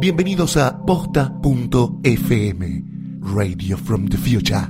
[0.00, 2.62] Bienvenidos a posta.fm,
[3.34, 4.68] Radio from the Future.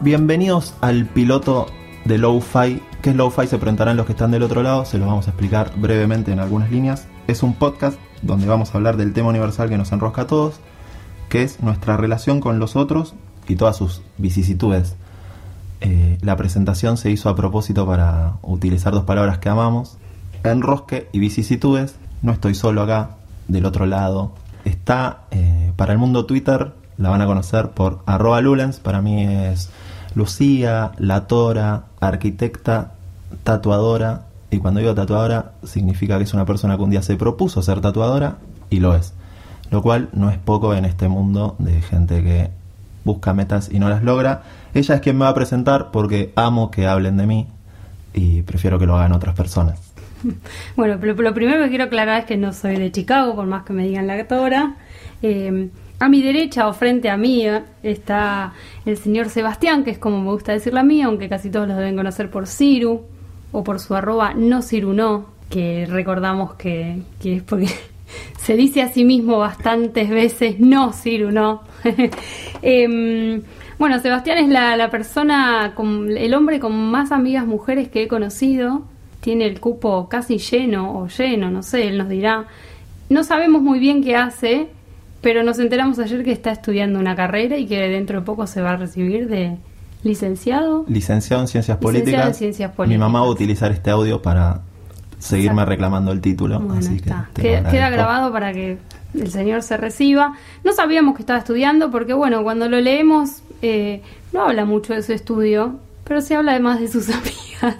[0.00, 1.68] Bienvenidos al piloto
[2.04, 2.82] de Lo-Fi.
[3.00, 3.46] ¿Qué es Lo-Fi?
[3.46, 6.40] Se preguntarán los que están del otro lado, se los vamos a explicar brevemente en
[6.40, 7.06] algunas líneas.
[7.26, 10.60] Es un podcast donde vamos a hablar del tema universal que nos enrosca a todos,
[11.28, 13.14] que es nuestra relación con los otros
[13.48, 14.96] y todas sus vicisitudes.
[15.80, 19.98] Eh, la presentación se hizo a propósito para utilizar dos palabras que amamos,
[20.44, 21.96] enrosque y vicisitudes.
[22.22, 23.16] No estoy solo acá,
[23.48, 24.32] del otro lado.
[24.64, 29.24] Está eh, para el mundo Twitter, la van a conocer por arroba Lulens, para mí
[29.24, 29.70] es
[30.14, 32.92] Lucía, la Tora, arquitecta,
[33.44, 34.26] tatuadora.
[34.50, 37.80] Y cuando digo tatuadora, significa que es una persona que un día se propuso ser
[37.80, 38.36] tatuadora
[38.70, 39.14] y lo es.
[39.70, 42.50] Lo cual no es poco en este mundo de gente que
[43.04, 44.42] busca metas y no las logra.
[44.74, 47.48] Ella es quien me va a presentar porque amo que hablen de mí
[48.12, 49.80] y prefiero que lo hagan otras personas.
[50.76, 53.64] Bueno, pero lo primero que quiero aclarar es que no soy de Chicago, por más
[53.64, 54.76] que me digan la Tora.
[55.20, 55.68] Eh,
[56.02, 58.52] a mi derecha o frente a mí eh, está
[58.84, 61.76] el señor Sebastián, que es como me gusta decir la mía, aunque casi todos lo
[61.76, 63.02] deben conocer por Ciru
[63.52, 67.68] o por su arroba no Ciru no, que recordamos que, que es porque
[68.38, 71.62] se dice a sí mismo bastantes veces no Ciru no.
[72.62, 73.42] Em,
[73.78, 78.82] bueno, Sebastián es la, persona, el hombre con más amigas mujeres que he conocido.
[79.20, 82.46] Tiene el cupo casi lleno o lleno, no sé, él nos dirá.
[83.08, 84.68] No sabemos muy bien qué hace,
[85.22, 88.60] pero nos enteramos ayer que está estudiando una carrera y que dentro de poco se
[88.60, 89.56] va a recibir de
[90.02, 90.84] licenciado.
[90.88, 92.26] Licenciado en Ciencias Licenciado Políticas.
[92.28, 93.00] en Ciencias Mi Políticas.
[93.00, 94.60] mamá va a utilizar este audio para
[95.18, 95.70] seguirme Exacto.
[95.70, 96.58] reclamando el título.
[96.60, 97.30] Bueno, así está.
[97.34, 98.78] que Queda, queda grabado para que
[99.14, 100.34] el señor se reciba.
[100.64, 104.02] No sabíamos que estaba estudiando porque, bueno, cuando lo leemos eh,
[104.32, 107.76] no habla mucho de su estudio, pero se habla además de sus amigas.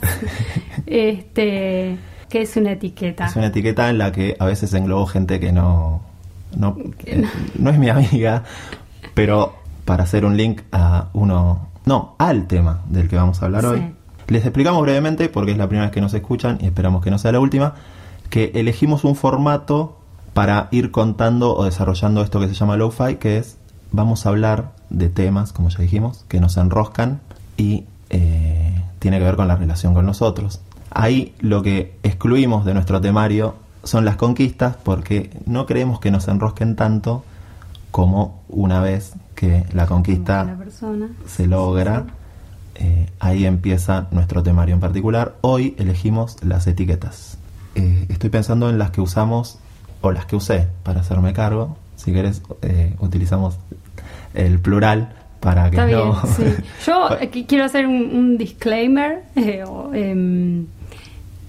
[0.87, 1.97] este
[2.29, 3.27] que es una etiqueta.
[3.27, 6.01] Es una etiqueta en la que a veces englobo gente que no,
[6.57, 7.25] no, eh,
[7.59, 8.45] no es mi amiga,
[9.15, 9.55] pero
[9.85, 13.69] para hacer un link a uno, no, al tema del que vamos a hablar Sí.
[13.69, 13.95] hoy.
[14.29, 17.19] Les explicamos brevemente, porque es la primera vez que nos escuchan y esperamos que no
[17.19, 17.75] sea la última,
[18.31, 19.99] que elegimos un formato
[20.33, 23.59] para ir contando o desarrollando esto que se llama lo-fi, que es
[23.91, 27.21] vamos a hablar de temas, como ya dijimos, que nos enroscan
[27.59, 30.61] y eh, tiene que ver con la relación con nosotros.
[30.91, 33.55] Ahí lo que excluimos de nuestro temario
[33.85, 37.25] son las conquistas porque no creemos que nos enrosquen tanto
[37.91, 41.09] como una vez que la La conquista persona.
[41.27, 42.05] se logra.
[42.77, 45.35] eh, ahí empieza nuestro temario en particular.
[45.43, 47.39] Hoy elegimos las etiquetas.
[47.75, 49.59] Eh, estoy pensando en las que usamos
[50.01, 51.77] o las que usé para hacerme cargo.
[51.97, 53.59] Si querés, eh, utilizamos
[54.35, 56.23] el plural para que Está bien, no.
[56.27, 56.45] sí.
[56.87, 59.25] Yo eh, qui- quiero hacer un, un disclaimer.
[59.37, 60.67] eh, o, em,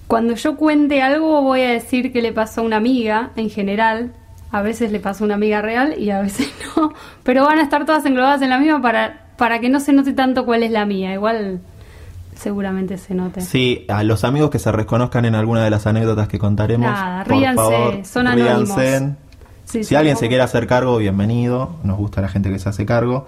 [0.06, 4.12] cuando yo cuente algo voy a decir que le pasó a una amiga en general.
[4.50, 6.92] A veces le pasó a una amiga real y a veces no.
[7.22, 10.12] Pero van a estar todas englobadas en la misma para, para que no se note
[10.12, 11.12] tanto cuál es la mía.
[11.12, 11.60] Igual
[12.36, 13.40] seguramente se note.
[13.40, 16.90] Sí, a los amigos que se reconozcan en alguna de las anécdotas que contaremos.
[16.90, 18.76] Nada, por ríanse, favor, son anónimos.
[18.76, 19.14] ríanse.
[19.64, 21.76] Sí, si sí, alguien se quiere hacer cargo, bienvenido.
[21.82, 23.26] Nos gusta la gente que se hace cargo.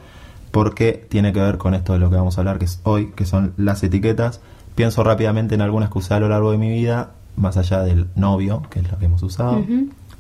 [0.50, 3.12] Porque tiene que ver con esto de lo que vamos a hablar, que es hoy,
[3.16, 4.41] que son las etiquetas.
[4.76, 8.06] Pienso rápidamente en algunas que usé a lo largo de mi vida, más allá del
[8.14, 9.64] novio, que es lo que hemos usado.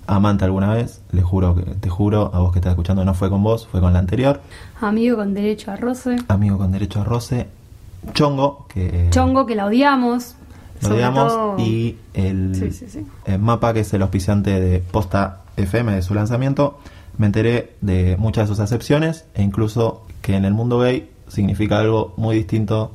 [0.08, 3.28] Amante alguna vez, le juro que, te juro, a vos que estás escuchando, no fue
[3.28, 4.40] con vos, fue con la anterior.
[4.80, 6.16] Amigo con derecho a roce.
[6.28, 7.48] Amigo con derecho a roce.
[8.12, 10.36] Chongo, que Chongo que la odiamos.
[10.80, 11.32] digamos.
[11.32, 13.06] todo- Y el, Sí, sí, sí.
[13.24, 16.78] el mapa, que es el auspiciante de Posta FM de su lanzamiento,
[17.18, 21.78] me enteré de muchas de sus acepciones e incluso que en el mundo gay significa
[21.80, 22.92] algo muy distinto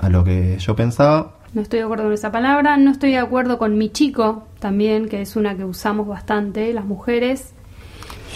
[0.00, 1.32] a lo que yo pensaba.
[1.52, 2.76] No estoy de acuerdo con esa palabra.
[2.76, 6.84] No estoy de acuerdo con mi chico también, que es una que usamos bastante las
[6.84, 7.52] mujeres.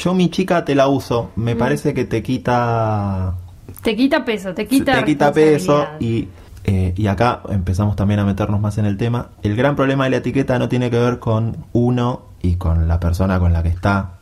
[0.00, 1.43] Yo mi chica te la uso, Mm.
[1.43, 3.34] me parece que te quita
[3.82, 6.28] Te quita peso, te quita, te quita peso y,
[6.64, 9.28] eh, y acá empezamos también a meternos más en el tema.
[9.43, 12.99] El gran problema de la etiqueta no tiene que ver con uno y con la
[12.99, 14.14] persona con la que está,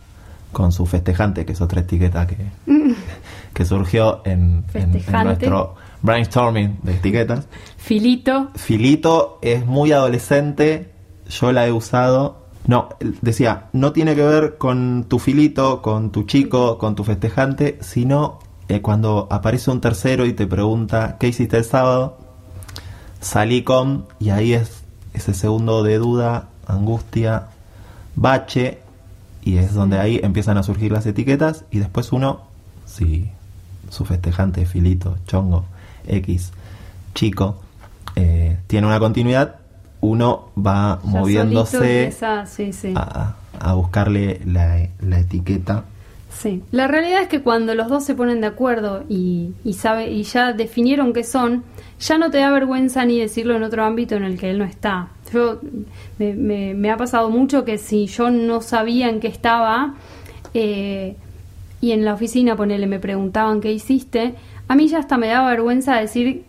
[0.52, 2.36] con su festejante, que es otra etiqueta que,
[3.54, 4.92] que surgió en, en-
[5.24, 7.46] nuestro brainstorming de etiquetas.
[7.76, 8.50] Filito.
[8.56, 10.92] Filito es muy adolescente,
[11.28, 12.42] yo la he usado.
[12.66, 12.90] No,
[13.22, 18.38] decía, no tiene que ver con tu filito, con tu chico, con tu festejante, sino
[18.68, 22.18] eh, cuando aparece un tercero y te pregunta, ¿qué hiciste el sábado?
[23.20, 24.82] Salí con, y ahí es
[25.12, 27.48] ese segundo de duda angustia,
[28.14, 28.78] bache,
[29.42, 32.42] y es donde ahí empiezan a surgir las etiquetas, y después uno,
[32.86, 33.30] si
[33.90, 35.64] su festejante, filito, chongo,
[36.06, 36.52] X,
[37.14, 37.60] chico,
[38.16, 39.56] eh, tiene una continuidad,
[40.00, 42.12] uno va Ya moviéndose
[42.46, 42.92] sí, sí.
[42.96, 45.84] a, a buscarle la, la etiqueta.
[46.30, 50.10] Sí, la realidad es que cuando los dos se ponen de acuerdo y, y sabe
[50.10, 51.62] y ya definieron qué son,
[52.00, 54.64] ya no te da vergüenza ni decirlo en otro ámbito en el que él no
[54.64, 55.08] está.
[55.32, 55.60] Yo
[56.18, 59.94] me, me- me ha pasado mucho que si yo no sabía en qué estaba
[60.54, 61.16] eh,
[61.82, 64.34] y en la oficina ponele me preguntaban qué hiciste,
[64.72, 66.44] a mí ya hasta me daba vergüenza decir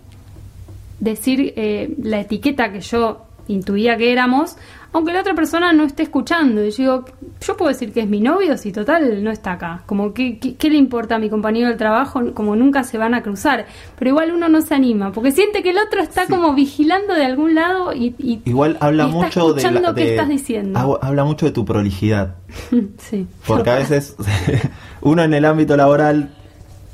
[1.00, 4.56] decir eh, la etiqueta que yo intuía que éramos,
[4.94, 6.64] aunque la otra persona no esté escuchando.
[6.64, 7.06] Y yo digo,
[7.42, 9.84] yo puedo decir que es mi novio si total no está acá.
[9.86, 12.22] Como que, que- ¿qué le importa a mi compañero del trabajo?
[12.34, 13.66] Como nunca se van a cruzar.
[14.00, 17.26] Pero igual uno no se anima, porque siente que el otro está como vigilando de
[17.26, 20.30] algún lado y, y- Igual habla y está mucho de, escuchando la- qué de- estás
[20.30, 20.80] diciendo.
[20.80, 22.36] hab- habla mucho de tu prolijidad.
[23.00, 23.28] sí.
[23.46, 24.16] Porque a veces
[25.02, 26.30] uno en el ámbito laboral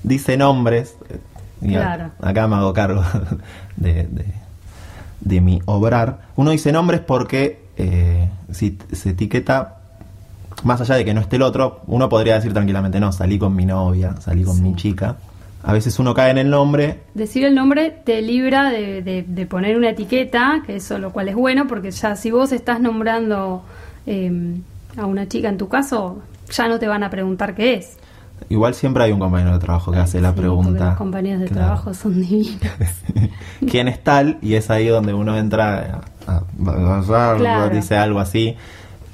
[0.04, 0.96] dice nombres.
[1.12, 2.12] a- Claro.
[2.22, 3.04] acá me hago cargo
[3.76, 4.26] de, de,
[5.20, 6.20] de mi obrar.
[6.38, 9.76] Uno dice nombres porque eh, si se etiqueta,
[10.64, 13.56] más allá de que no esté el otro, uno podría decir tranquilamente, no, salí con
[13.56, 14.62] mi novia, salí con Sí.
[14.62, 15.18] mi chica.
[15.62, 19.46] A veces uno cae en el nombre Decir el nombre te libra de, de- de
[19.46, 23.64] poner una etiqueta, que eso lo cual es bueno, porque ya si vos estás nombrando
[24.08, 24.32] eh,
[24.96, 27.98] a una chica en tu caso, ya no te van a preguntar qué es.
[28.48, 30.86] Igual siempre hay un compañero de trabajo que hace la Sí, pregunta.
[30.90, 31.66] Los compañeros de Claro.
[31.66, 32.58] trabajo son divinos.
[33.70, 34.38] ¿Quién es tal?
[34.42, 37.70] Y es ahí donde uno entra, a- a- Claro.
[37.76, 38.56] dice algo así.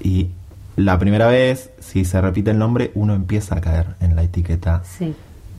[0.01, 0.27] Y
[0.75, 4.81] la primera vez, si se repite el nombre, uno empieza a caer en la etiqueta.
[4.86, 5.13] Sí.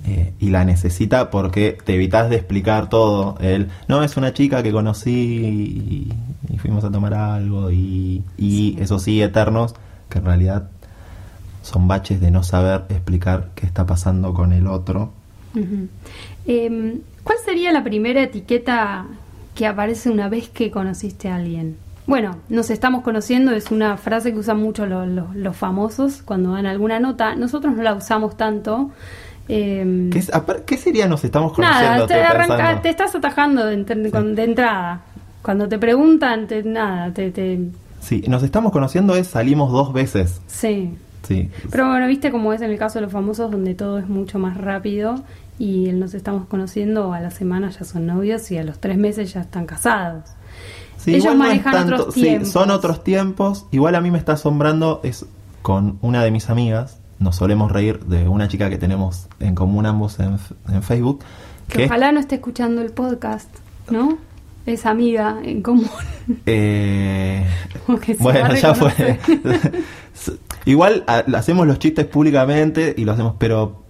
[0.09, 3.37] eh, y la necesita porque te evitas de explicar todo.
[3.41, 6.13] El, no, es una chica que conocí y,
[6.55, 7.73] y fuimos a tomar algo.
[7.73, 9.75] Y, y eso sí, eternos,
[10.09, 10.69] que en realidad
[11.67, 15.11] son baches de no saber explicar qué está pasando con el otro.
[16.47, 19.07] Em, ¿Cuál sería la primera etiqueta
[19.55, 21.77] que aparece una vez que conociste a alguien?
[22.07, 26.53] Bueno, nos estamos conociendo, es una frase que usan mucho los, los- los famosos cuando
[26.53, 27.35] dan alguna nota.
[27.35, 28.91] Nosotros no la usamos tanto.
[29.49, 31.91] Em, ¿Qué, es- apar- qué sería nos estamos conociendo?
[31.95, 35.01] Nada, te, arranca- te estás atajando de entrada.
[35.43, 37.59] Cuando te preguntan, te- nada, te, te-
[38.01, 40.41] Sí, nos estamos conociendo es salimos dos veces.
[40.47, 40.97] Sí.
[41.27, 41.51] Sí.
[41.71, 44.39] Pero bueno, viste como es en el caso de los famosos, donde todo es mucho
[44.39, 45.23] más rápido
[45.59, 49.33] y nos estamos conociendo a la semana ya son novios y a los tres meses
[49.33, 50.25] ya están casados.
[50.99, 52.51] Sí, Ellos igual no es manejan tanto- otros sí, tiempos.
[52.51, 53.67] son otros tiempos.
[53.71, 55.27] Igual a mí me está asombrando es
[55.63, 56.99] con una de mis amigas.
[57.19, 60.39] Nos solemos reír de una chica que tenemos en común ambos en,
[60.83, 61.21] Facebook.
[61.69, 63.49] Que Que ojalá no esté escuchando el podcast,
[63.91, 64.19] ¿no?
[64.67, 65.89] Es amiga en común.
[66.45, 67.47] eh,
[68.19, 68.93] bueno, ya fue.
[70.67, 73.83] Igual a- hacemos los chistes públicamente y lo hacemos, pero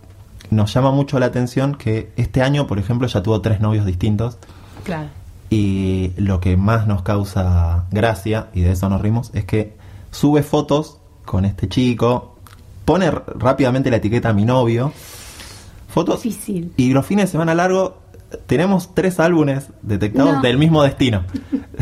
[0.51, 4.39] nos llama mucho la atención que este año, por ejemplo, ya tuvo tres novios distintos.
[4.85, 5.09] Claro.
[5.51, 9.75] Y lo que más nos causa gracia, y de eso nos rimos, es que
[10.13, 12.37] sube fotos con este chico,
[12.85, 14.93] pone rápidamente la etiqueta a mi novio,
[15.89, 16.73] fotos, Difícil.
[16.77, 17.99] y los fines de semana largo
[18.47, 20.41] tenemos tres álbumes detectados No.
[20.43, 21.23] del mismo destino.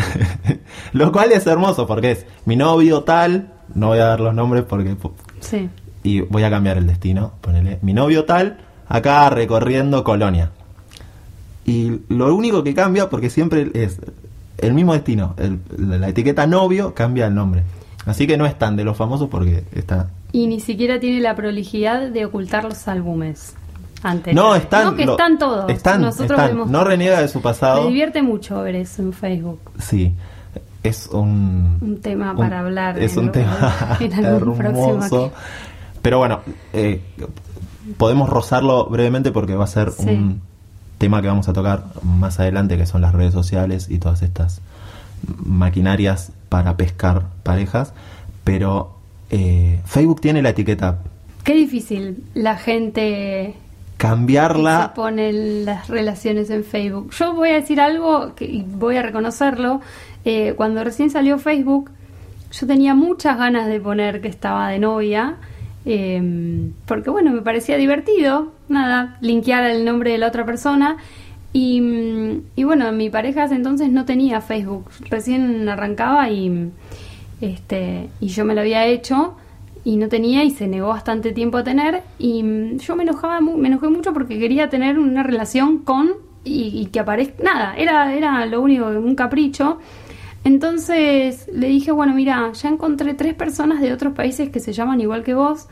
[0.93, 4.65] lo cual es hermoso porque es mi novio tal, no voy a dar los nombres
[4.65, 4.97] porque
[5.41, 5.69] Sí.
[6.03, 8.59] y voy a cambiar el destino, ponele mi novio tal,
[8.89, 10.51] acá recorriendo Colonia.
[11.67, 13.99] Y lo único que cambia, porque siempre es
[14.59, 17.63] el mismo destino, el- la, la etiqueta novio cambia el nombre.
[18.07, 20.11] Así que no es tan de los famosos porque está...
[20.31, 23.55] Y ni siquiera tiene la prolijidad de ocultar los álbumes
[24.05, 24.35] antes.
[24.35, 24.85] No, están...
[24.85, 25.69] No, que lo- están todos.
[25.71, 26.49] Están, Nosotros están.
[26.49, 27.83] vemos No reniega de su pasado.
[27.83, 29.61] Me divierte mucho ver eso en Facebook.
[29.81, 30.13] Sí,
[30.83, 31.79] es un...
[31.81, 35.33] Un tema un- para hablar Es un lo- tema en algún próximo hermoso.
[36.03, 36.41] Pero bueno,
[36.73, 37.01] eh,
[37.97, 40.09] podemos rozarlo brevemente porque va a ser Sí.
[40.11, 40.43] un
[40.99, 44.61] tema que vamos a tocar más adelante, que son las redes sociales y todas estas
[45.45, 47.93] maquinarias para pescar parejas.
[48.45, 48.95] Pero
[49.31, 50.99] eh, Facebook tiene la etiqueta.
[51.43, 53.55] Qué difícil la gente
[54.05, 57.11] que se Cambiarla pone las relaciones en Facebook.
[57.13, 59.81] Yo voy a decir algo que y voy a reconocerlo.
[60.25, 61.91] Eh, cuando recién salió Facebook,
[62.53, 65.37] yo tenía muchas ganas de poner que estaba de novia.
[65.87, 70.97] eh, porque bueno, me parecía divertido, nada, linkear el nombre de la otra persona.
[71.53, 71.81] Y,
[72.57, 76.71] y bueno, mi pareja hace entonces no tenía Facebook, recién arrancaba y,
[77.41, 79.37] este, y yo me lo había hecho
[79.85, 83.41] y no tenía y se negó bastante tiempo a tener y mm, yo me enojaba
[83.41, 86.13] me enojé mucho porque quería tener una relación con
[86.45, 89.79] y, y que aparezca nada era era lo único un capricho
[90.45, 95.01] Entonces le dije, bueno, mira, ya encontré tres personas de otros países que se llaman
[95.01, 95.69] igual que vos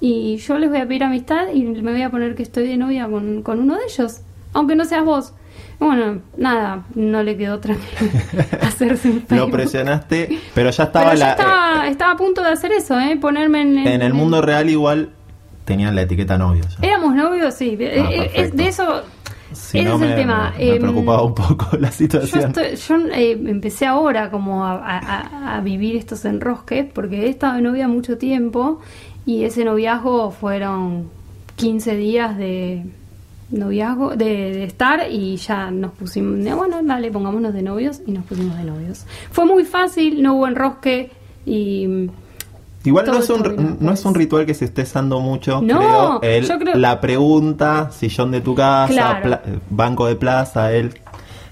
[0.00, 2.76] y yo les voy a pedir amistad y me voy a poner que estoy de
[2.76, 4.20] novia con, con uno de ellos,
[4.52, 5.32] aunque no seas vos.
[5.78, 11.18] Bueno, nada, no le quedó otra que hacerse un Lo presionaste, pero ya estaba Pero
[11.18, 11.30] ya la...
[11.32, 13.16] estaba, estaba a punto de hacer eso, ¿eh?
[13.20, 15.10] Ponerme en, eh, en el mundo real igual
[15.66, 16.62] tenían la etiqueta novio.
[16.80, 16.88] ya.
[16.88, 17.76] Éramos novios, sí.
[17.78, 19.02] Eh, eh, es- de eso...
[19.52, 20.52] Si ese no, es el me, tema.
[20.58, 22.52] me- me Em, preocupaba un poco la Yo, situación.
[22.54, 27.28] estoy- yo, eh, empecé ahora como a, a- a- a vivir estos enrosques porque he
[27.28, 28.80] estado de novia mucho tiempo
[29.24, 31.08] y ese noviazgo fueron
[31.56, 32.84] 15 días de
[33.50, 38.24] noviazgo, de, de estar y ya nos pusimos, bueno, dale, pongámonos de novios y nos
[38.24, 39.06] pusimos de novios.
[39.30, 41.10] Fue muy fácil, no hubo enrosque
[41.44, 42.10] y...
[42.84, 46.22] Igual no es, un, no es un ritual que se esté usando mucho, No, creo.
[46.22, 49.40] El- yo creo- La pregunta, sillón de tu casa, Claro.
[49.44, 50.94] eh, banco de plaza, el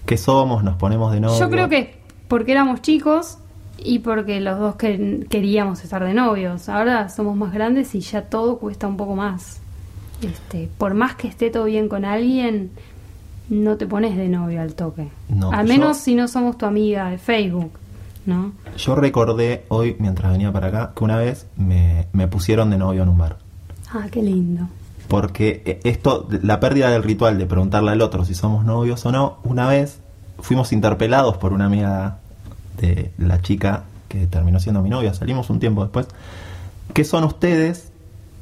[0.07, 1.39] que somos, nos ponemos de novio.
[1.41, 1.97] Yo creo que
[2.29, 3.39] porque éramos chicos
[3.79, 6.69] y porque los dos que- queríamos estar de novios.
[6.69, 9.61] Ahora somos más grandes y ya todo cuesta un poco más.
[10.27, 12.71] Este, por más que esté todo bien con alguien,
[13.49, 15.09] no te pones de novio al toque.
[15.29, 17.73] No, al yo- menos si no somos tu amiga de Facebook,
[18.27, 18.53] ¿no?
[18.77, 23.03] Yo recordé hoy, mientras venía para acá, que una vez me, me pusieron de novio
[23.03, 23.37] en un bar.
[23.93, 24.67] Ah, qué lindo.
[25.09, 29.13] Porque eh, esto, la pérdida del ritual de preguntarle al otro si somos novios o
[29.13, 30.01] no, una vez
[30.39, 32.19] fuimos interpelados por una amiga
[32.81, 36.07] de la chica que terminó siendo mi novia, salimos un tiempo después.
[36.95, 37.91] ¿Qué son ustedes?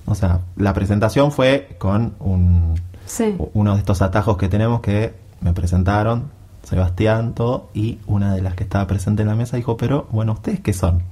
[0.06, 2.74] O sea, la presentación fue con un,
[3.06, 3.34] Sí.
[3.54, 6.30] uno de estos atajos que tenemos que me presentaron,
[6.62, 10.32] Sebastián, todo, y una de las que estaba presente en la mesa dijo, pero bueno,
[10.32, 11.02] ¿ustedes qué son?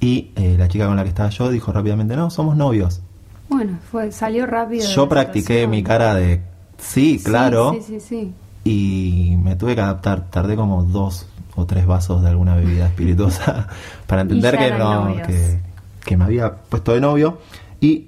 [0.00, 3.00] Y eh, la chica con la que estaba yo dijo rápidamente, no, somos novios.
[3.48, 4.86] Bueno, fue, salió rápido.
[4.88, 6.42] Yo practiqué mi cara de
[6.78, 8.32] sí, claro, Sí, sí, sí.
[8.64, 10.26] y me tuve que adaptar.
[10.30, 11.26] Tardé como dos
[11.56, 13.66] o tres vasos de alguna bebida espirituosa
[14.06, 15.60] para entender que no, que,
[16.08, 17.38] que me había puesto de novio.
[17.80, 18.06] Y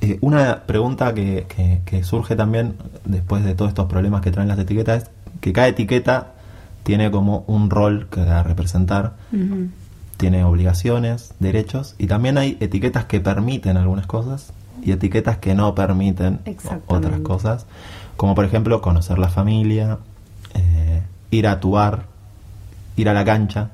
[0.00, 4.48] eh, una pregunta que, que- que surge también después de todos estos problemas que traen
[4.48, 6.34] las etiquetas es que cada etiqueta
[6.84, 9.14] tiene como un rol que a representar
[10.16, 14.52] tiene obligaciones, derechos y también hay etiquetas que permiten algunas cosas
[14.82, 16.38] y etiquetas que no permiten
[16.86, 17.66] otras cosas,
[18.16, 19.98] como por ejemplo conocer la familia,
[20.54, 21.02] eh,
[21.32, 22.04] ir a tu bar,
[22.96, 23.70] ir a la cancha.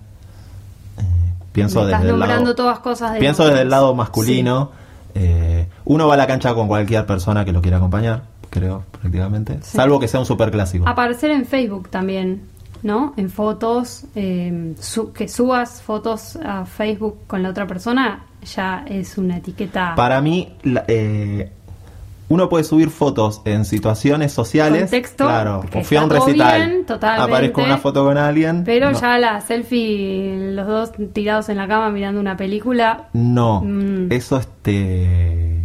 [1.52, 4.71] Pienso desde el lado, todas cosas de pienso desde el lado masculino.
[5.14, 9.59] eh, uno va a la cancha con cualquier persona que lo quiera acompañar, creo, prácticamente,
[9.62, 9.76] Sí.
[9.76, 10.88] salvo que sea un superclásico.
[10.88, 12.44] Aparecer en Facebook también,
[12.82, 13.12] ¿no?
[13.18, 19.18] En fotos, eh, su- que subas fotos a Facebook con la otra persona ya es
[19.18, 19.94] una etiqueta.
[19.94, 21.52] Para mí, la- eh,
[22.28, 24.82] uno puede subir fotos en situaciones sociales.
[24.82, 28.62] Contexto, claro, que o fui a un recital, bien, aparezco una foto con alguien.
[28.64, 33.08] pero no, ya la selfie, los dos tirados en la cama mirando una película.
[33.12, 34.10] No, Mm.
[34.12, 35.58] eso este.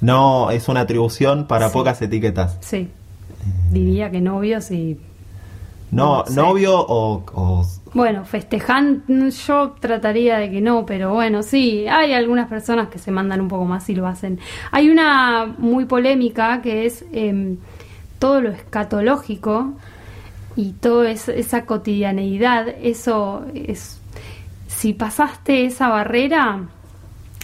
[0.00, 1.72] No, es una atribución para Sí.
[1.72, 2.56] pocas etiquetas.
[2.60, 2.88] Sí,
[3.72, 4.98] diría que novios y.
[5.90, 6.34] No, No sé.
[6.34, 7.64] novio o, o-
[7.94, 9.02] Bueno, festejan,
[9.46, 13.48] yo trataría de que no, pero bueno, sí, hay algunas personas que se mandan un
[13.48, 14.38] poco más y lo hacen.
[14.70, 17.56] Hay una muy polémica que es em,
[18.18, 19.72] todo lo escatológico
[20.56, 24.00] y toda esa cotidianeidad, eso es,
[24.66, 26.68] si pasaste esa barrera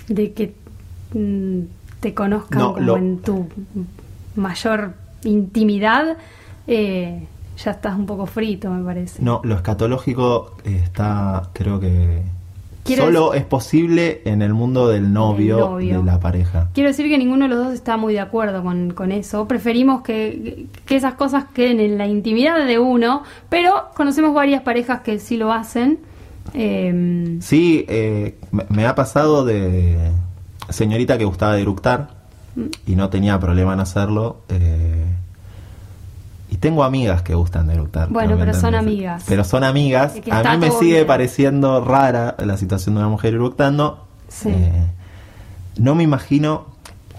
[0.08, 0.54] de que
[1.14, 1.60] mm,
[2.00, 3.48] te conozcan No, como lo- en tu
[4.36, 6.16] mayor intimidad,
[6.66, 9.22] eh, ya estás un poco frito, me parece.
[9.22, 12.22] No, lo escatológico está, creo que.
[12.96, 15.98] Solo es posible en el mundo del novio, novio.
[16.00, 16.68] de la pareja.
[16.74, 19.48] Quiero decir que ninguno de los dos está muy de acuerdo con, con eso.
[19.48, 25.00] Preferimos que, que esas cosas queden en la intimidad de uno, pero conocemos varias parejas
[25.00, 25.98] que sí lo hacen.
[26.52, 29.96] Eh, Sí, eh, me, me ha pasado de
[30.68, 32.08] señorita que gustaba de eructar
[32.86, 34.42] y no tenía problema en hacerlo.
[34.50, 35.06] eh,
[36.54, 38.08] y tengo amigas que gustan de eructar.
[38.10, 39.24] Bueno, pero son amigas.
[39.26, 40.14] Pero son amigas.
[40.14, 41.06] Es que A mí me sigue bien.
[41.08, 44.06] pareciendo rara la situación de una mujer eructando.
[44.28, 44.50] Sí.
[44.50, 44.86] Eh,
[45.78, 46.66] no me imagino.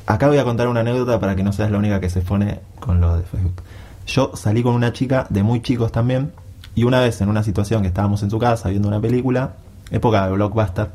[0.07, 2.59] Acá voy a contar una anécdota para que no seas la única que se expone
[2.79, 3.61] con lo de Facebook.
[4.07, 6.31] Yo salí con una chica de muy chicos también.
[6.73, 9.53] Y una vez en una situación que estábamos en su casa viendo una película,
[9.91, 10.91] época de blockbuster,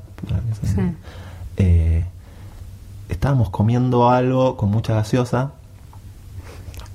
[0.63, 0.77] Sí.
[1.59, 2.05] eh,
[3.11, 5.53] estábamos comiendo algo con mucha gaseosa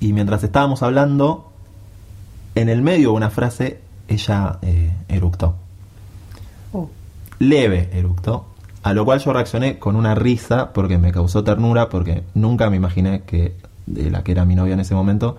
[0.00, 1.50] y mientras estábamos hablando,
[2.54, 5.56] en el medio de una frase, ella eh, eructó.
[6.72, 6.88] oh,
[7.38, 8.46] Leve eructó.
[8.82, 12.76] A lo cual yo reaccioné con una risa porque me causó ternura, porque nunca me
[12.76, 13.54] imaginé que
[13.86, 15.38] de la que era mi novia en ese momento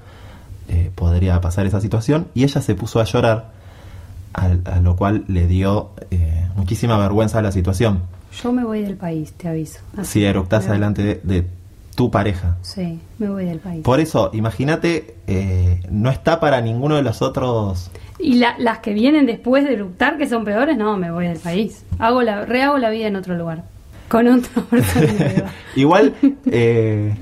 [0.68, 2.28] eh, podría pasar esa situación.
[2.34, 3.52] Y ella se puso a llorar
[4.34, 8.02] al- a, lo cual le dio eh, muchísima vergüenza la situación.
[8.44, 9.80] Yo me voy del país, te aviso.
[9.98, 11.48] Así Si eructás pero- delante de, de
[11.98, 12.58] tu pareja.
[12.62, 13.82] Sí, me voy del país.
[13.84, 17.89] Por eso, imagínate, eh, no está para ninguno de los otros.
[18.20, 21.39] Y la- las que vienen después de eructar, que son peores, no, me voy del
[21.39, 21.84] país.
[21.98, 23.63] Hago la, rehago la vida en otro lugar.
[24.10, 25.51] Con otra persona.
[25.75, 26.13] Igual,
[26.46, 27.16] eh,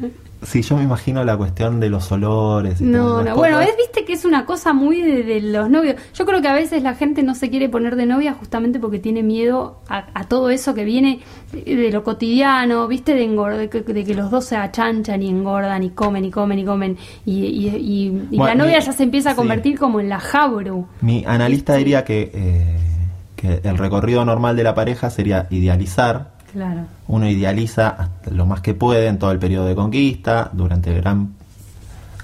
[0.46, 2.80] si yo me imagino la cuestión de los olores.
[2.80, 5.96] y No, no, bueno, es, viste que es una cosa muy de, de los novios.
[6.14, 9.00] Yo creo que a veces la gente no se quiere poner de novia justamente porque
[9.00, 11.20] tiene miedo a, a todo eso que viene
[11.52, 15.30] de lo cotidiano, viste, de, engor- de, que, de que los dos se achanchan y
[15.30, 16.98] engordan y comen y comen y comen.
[17.26, 19.38] Y, y- y- y Bueno, la novia mi- ya se empieza a sí.
[19.38, 20.88] convertir como en la jabru.
[21.02, 22.78] Mi analista diría que, eh,
[23.36, 26.35] que el recorrido normal de la pareja sería idealizar.
[26.56, 26.82] Claro.
[27.10, 31.34] Uno idealiza lo más que puede en todo el periodo de conquista, durante gran,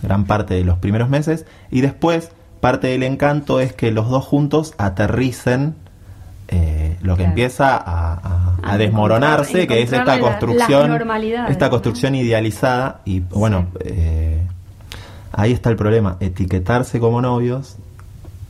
[0.02, 4.24] gran parte de los primeros meses, y después parte del encanto es que los dos
[4.26, 5.76] juntos aterricen
[6.48, 7.30] eh, lo que Claro.
[7.32, 10.92] empieza a, a- a A desmoronarse, que es esta construcción,
[11.50, 11.70] esta ¿no?
[11.72, 14.42] construcción idealizada, y bueno, eh,
[15.34, 17.76] ahí está el problema, etiquetarse como novios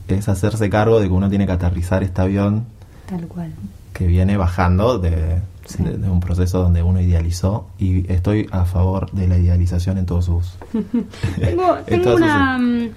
[0.08, 2.66] es hacerse cargo de que uno tiene que aterrizar este avión
[3.08, 3.52] Tal cual.
[3.92, 5.82] que viene bajando de, Sí.
[5.82, 10.06] de- de un proceso donde uno idealizó y estoy a favor de la idealización en
[10.06, 10.56] todos sus...
[11.40, 12.88] Tengo, en tengo sus- una, mm,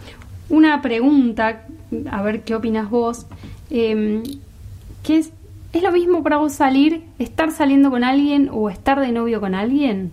[0.49, 1.63] una pregunta,
[2.11, 3.25] a ver qué opinas vos.
[3.69, 4.23] Eh,
[5.03, 5.31] que es,
[5.73, 9.53] ¿Es lo mismo para vos salir, estar saliendo con alguien o estar de novio con
[9.55, 10.11] alguien?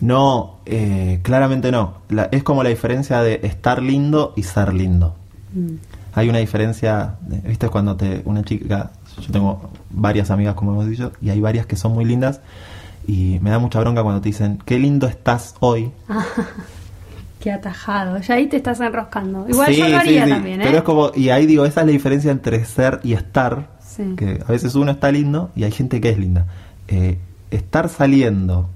[0.00, 1.94] No, eh, claramente no.
[2.08, 5.14] La- es como la diferencia de estar lindo y ser lindo.
[5.54, 5.74] Mm.
[6.14, 7.68] Hay una diferencia, ¿viste?
[7.68, 11.76] Cuando te una chica, yo tengo varias amigas como hemos dicho, y hay varias que
[11.76, 12.40] son muy lindas,
[13.06, 15.90] y me da mucha bronca cuando te dicen, qué lindo estás hoy.
[17.40, 18.18] Qué atajado.
[18.18, 19.46] Ya ahí te estás enroscando.
[19.48, 20.64] Igual Sí, yo lo haría sí, también, ¿eh?
[20.64, 23.68] Pero es como, y ahí digo, esa es la diferencia entre ser y estar.
[23.80, 24.14] Sí.
[24.16, 26.46] Que a veces uno está lindo y hay gente que es linda.
[26.88, 27.16] Eh,
[27.52, 28.68] estar saliendo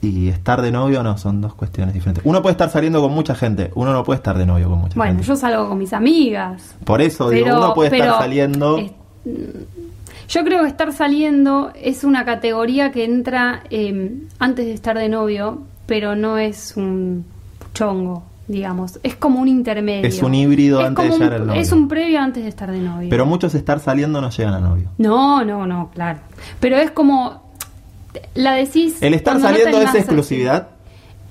[0.00, 2.24] y estar de novio no son dos cuestiones diferentes.
[2.26, 4.96] Uno puede estar saliendo con mucha gente, uno no puede estar de novio con mucha
[4.96, 5.26] Bueno, gente.
[5.28, 6.74] yo salgo con mis amigas.
[6.84, 8.78] Por eso digo, uno puede estar saliendo.
[8.78, 8.90] es-
[9.24, 15.08] Yo creo que estar saliendo es una categoría que entra eh, antes de estar de
[15.08, 17.24] novio, pero no es un
[17.74, 18.98] chongo, digamos.
[19.02, 20.06] Es como un intermedio.
[20.08, 21.60] Es un híbrido Es antes de llegar al novio.
[21.60, 23.08] Es un previo antes de estar de novio.
[23.10, 24.88] Pero muchos estar saliendo no llegan a novio.
[24.98, 26.20] No, no, no, claro.
[26.60, 27.52] Pero es como.
[28.34, 29.00] La decís.
[29.00, 30.68] El estar no saliendo es exclusividad.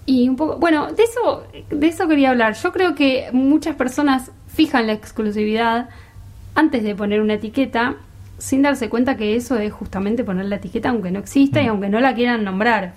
[0.06, 2.56] y un poco, bueno, de eso, de eso quería hablar.
[2.56, 5.90] Yo creo que muchas personas fijan la exclusividad
[6.56, 7.96] antes de poner una etiqueta,
[8.38, 11.70] sin darse cuenta que eso es justamente poner la etiqueta aunque no exista y Mm.
[11.70, 12.94] aunque no la quieran nombrar.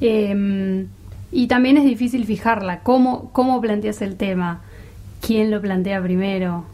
[0.00, 0.86] Eh,
[1.30, 2.80] y también es difícil fijarla.
[2.80, 4.60] ¿Cómo, cómo planteas el tema?
[5.20, 6.64] ¿Quién lo plantea primero?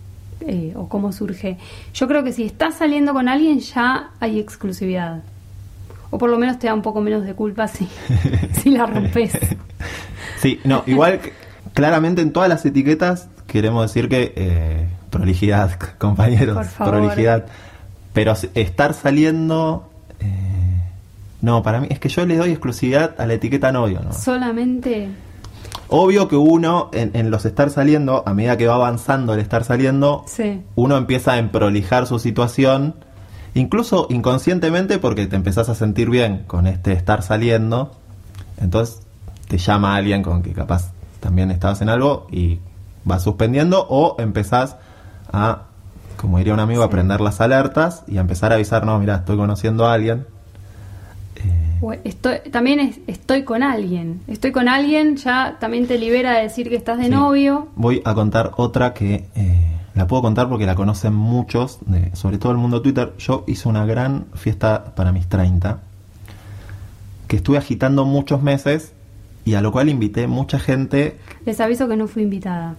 [0.41, 1.59] Eh, ¿O cómo surge?
[1.95, 5.23] Yo creo que si estás saliendo con alguien ya hay exclusividad.
[6.11, 7.89] O por lo menos te da un poco menos de culpa si,
[8.53, 9.39] si la rompes.
[10.41, 11.21] Sí, no, igual
[11.75, 16.95] claramente en todas las etiquetas queremos decir que eh, prolijidad, compañeros, Por favor.
[16.95, 17.47] prolijidad.
[18.13, 19.89] Pero estar saliendo,
[20.21, 20.81] eh,
[21.41, 24.13] no, para mí es que yo le doy exclusividad a la etiqueta novio, ¿no?
[24.13, 25.09] Solamente.
[25.91, 29.65] Obvio que uno en, en los estar saliendo, a medida que va avanzando el estar
[29.65, 30.63] saliendo, Sí.
[30.75, 32.95] uno empieza a emprolijar su situación,
[33.55, 37.93] incluso inconscientemente porque te empezás a sentir bien con este estar saliendo,
[38.61, 39.01] entonces
[39.49, 42.59] te llama alguien con que capaz también estabas en algo y
[43.05, 44.77] vas suspendiendo o empezás
[45.33, 45.63] a,
[46.17, 49.17] como diría un amigo, a prender las alertas y a empezar a avisar, no, mira,
[49.17, 50.27] estoy conociendo a alguien.
[51.37, 54.21] Eh, Estoy, también es, estoy con alguien.
[54.27, 57.11] Estoy con alguien, ya también te libera de decir que estás de Sí.
[57.11, 57.69] novio.
[57.77, 62.39] Voy a contar otra que eh, la puedo contar porque la conocen muchos, de- sobre
[62.39, 63.13] todo el mundo Twitter.
[63.19, 65.79] Yo hice una gran fiesta para mis 30,
[67.29, 68.93] que estuve agitando muchos meses
[69.45, 71.19] y a lo cual invité mucha gente.
[71.47, 72.75] Les aviso que no fui invitada.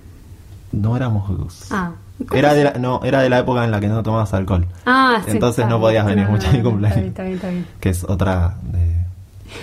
[0.73, 1.67] No éramos.
[1.71, 1.93] Ah.
[2.33, 4.65] Era de la, no, era de la época en la que no tomabas alcohol.
[4.85, 5.31] Ah, sí.
[5.31, 7.05] Entonces no podías venir mucho a mi cumpleaños.
[7.05, 7.79] Está bien, está bien, está bien.
[7.79, 8.55] Que es otra.
[8.63, 8.99] de-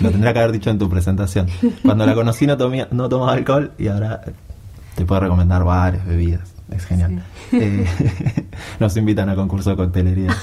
[0.01, 1.47] lo tendría que haber dicho en tu presentación.
[1.83, 4.21] Cuando la conocí no, tomía, no tomaba alcohol y ahora
[4.95, 6.49] te puedo recomendar varias bebidas.
[6.71, 7.23] Es genial.
[7.53, 7.85] Eh,
[8.79, 10.35] nos invitan a concurso de coctelería.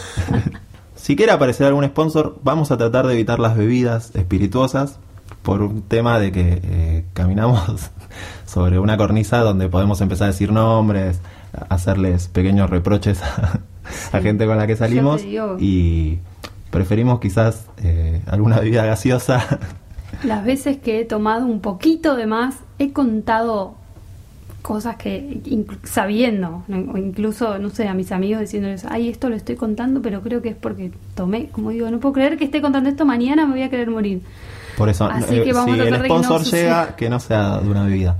[0.94, 4.98] si quiere aparecer algún sponsor, vamos a tratar de evitar las bebidas espirituosas
[5.42, 7.90] por un tema de que eh, caminamos
[8.46, 11.20] sobre una cornisa donde podemos empezar a decir nombres,
[11.68, 13.60] hacerles pequeños reproches a,
[14.12, 15.22] a gente con la que salimos
[15.58, 16.18] y
[16.70, 19.60] preferimos quizás eh, alguna bebida gaseosa.
[20.24, 23.74] Las veces que he tomado un poquito de más, he contado
[24.62, 25.42] cosas que
[25.82, 30.22] sabiendo, o incluso, no sé, a mis amigos diciéndoles, ay, esto lo estoy contando, pero
[30.22, 33.44] creo que es porque tomé, como digo, no puedo creer que esté contando esto, mañana
[33.44, 34.22] me voy a querer morir.
[34.78, 37.10] Por eso, Así eh, que vamos si a el de que no sponsor llega, que
[37.10, 38.16] no sea de una bebida.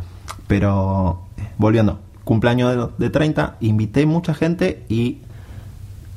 [0.47, 5.19] Pero, eh, volviendo, cumpleaños de, de 30, invité mucha gente y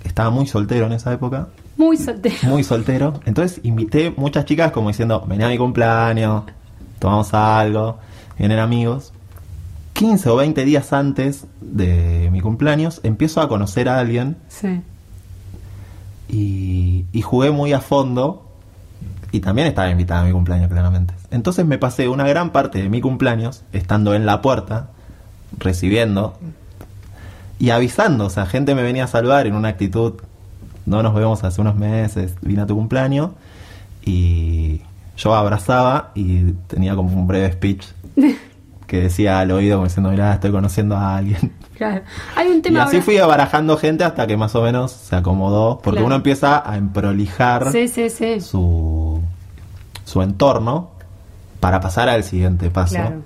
[0.04, 2.36] estaba muy soltero en esa época, Muy soltero.
[2.44, 3.20] muy soltero.
[3.26, 6.44] Entonces invité muchas chicas como diciendo, vení a mi cumpleaños,
[7.00, 7.98] tomamos algo,
[8.38, 9.14] vienen amigos.
[9.94, 14.82] 15 o 20 días antes de mi cumpleaños empiezo a conocer a alguien Sí.
[16.30, 18.44] y, y jugué muy a fondo
[19.32, 21.14] y también estaba invitada a mi cumpleaños claramente.
[21.32, 24.92] Entonces me pasé una gran parte de mi cumpleaños estando en la puerta,
[25.58, 26.38] recibiendo
[27.60, 30.14] y avisando, o sea, gente me venía a saludar en una actitud,
[30.86, 33.32] no nos vemos hace unos meses, vine a tu cumpleaños
[34.06, 34.82] y
[35.18, 37.86] yo abrazaba y tenía como un breve speech
[38.88, 41.52] que decía al oído como diciendo, mira, estoy conociendo a alguien.
[41.78, 42.02] Claro.
[42.36, 45.16] Hay un Y tema así ahora- fui abarajando gente hasta que más o menos se
[45.16, 46.08] acomodó, porque Claro.
[46.08, 48.40] uno empieza a emprolijar Sí, sí, sí.
[48.42, 49.22] su,
[50.06, 50.90] su entorno
[51.60, 52.96] para pasar al siguiente paso.
[52.96, 53.24] Claro.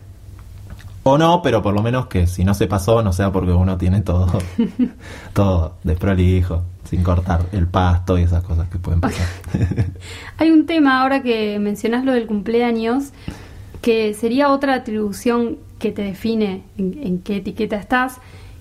[1.04, 3.78] O no, pero por lo menos que si no se pasó, no sea porque uno
[3.78, 4.28] tiene todo,
[5.34, 9.26] todo desprolijo, sin cortar el pasto y esas cosas que pueden pasar.
[10.38, 13.12] Hay un tema ahora que mencionás lo del cumpleaños,
[13.82, 18.18] que sería otra atribución que te define en, en qué etiqueta estás,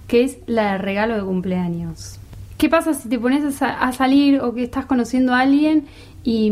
[0.06, 2.18] que es la de regalo de cumpleaños.
[2.56, 5.84] ¿Qué pasa si te pones a, sa- a salir o que estás conociendo a alguien
[6.24, 6.50] y,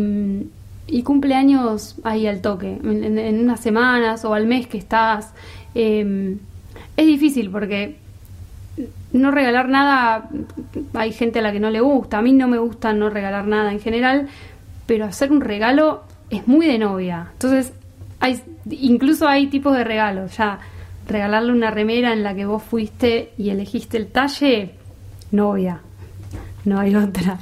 [0.87, 5.33] y cumpleaños ahí al toque, en, en- en unas semanas o al mes que estás?
[5.75, 6.37] Eh,
[6.97, 7.97] es difícil porque
[9.13, 10.29] no regalar nada,
[10.95, 13.47] hay gente a la que no le gusta, a mí no me gusta no regalar
[13.47, 14.29] nada en general,
[14.87, 17.29] pero hacer un regalo es muy de novia.
[17.33, 17.73] Entonces,
[18.21, 20.59] hay, incluso hay tipos de regalos, ya
[21.07, 24.75] regalarle una remera en la que vos fuiste y elegiste el talle,
[25.31, 25.81] novia,
[26.65, 27.39] no hay otra.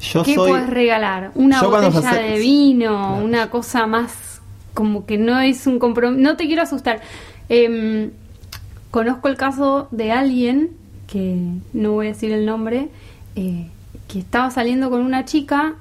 [0.00, 0.50] Yo ¿Qué soy...
[0.50, 1.32] puedes regalar?
[1.34, 4.40] Una yo botella de vino, una cosa más
[4.74, 6.20] como que no es un compromiso.
[6.20, 7.00] No te quiero asustar.
[7.48, 8.10] Em,
[8.90, 10.70] conozco el caso de alguien,
[11.06, 11.38] que
[11.72, 12.88] no voy a decir el nombre,
[13.36, 13.68] eh,
[14.08, 15.74] que estaba saliendo con una chica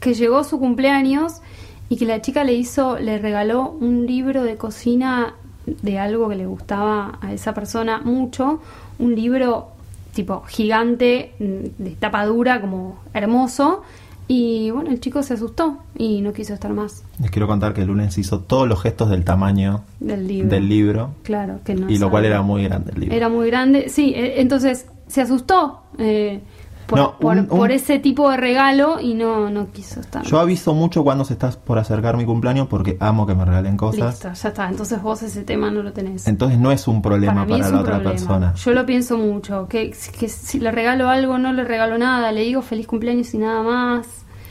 [0.00, 1.40] que llegó su cumpleaños
[1.88, 5.34] y que la chica le hizo, le regaló un libro de cocina
[5.66, 8.60] de algo que le gustaba a esa persona mucho,
[8.98, 9.68] un libro
[10.14, 13.82] tipo gigante, mm, de tapa dura, como hermoso,
[14.28, 17.84] y bueno, el chico se asustó y no quiso estar más Les quiero contar que
[17.84, 20.50] Lunes hizo todos los gestos del tamaño del libro.
[20.50, 23.16] del libro, Claro, que no y lo cual era muy grande el libro.
[23.16, 26.40] Era muy grande, sí, eh, entonces se asustó eh,
[26.88, 30.24] por, No, por- un- un- por ese tipo de regalo y no, no quiso estar.
[30.24, 33.76] Yo aviso mucho cuando se estás por acercar mi cumpleaños porque amo que me regalen
[33.76, 34.14] cosas.
[34.14, 34.68] Listo, ya está.
[34.68, 36.26] Entonces vos ese tema no lo tenés.
[36.26, 38.10] Entonces no es un problema para, es la otra problema.
[38.10, 38.54] persona.
[38.54, 39.68] Yo lo pienso mucho.
[39.68, 42.32] Que, que si le regalo algo, no le regalo nada.
[42.32, 44.06] Le digo feliz cumpleaños y nada más.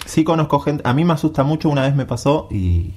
[0.06, 2.94] Sí conozco gente, a mí me asusta mucho, una vez me pasó y,